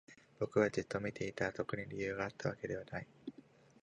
[0.39, 1.53] 僕はじっと見ていた。
[1.53, 3.07] 特に理由があったわけじゃない。